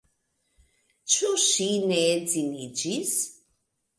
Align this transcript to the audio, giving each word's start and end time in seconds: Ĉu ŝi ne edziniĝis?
Ĉu 1.15 1.29
ŝi 1.43 1.67
ne 1.91 1.99
edziniĝis? 2.15 3.13